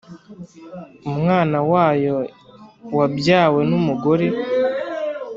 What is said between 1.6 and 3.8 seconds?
wayo wabyawe n’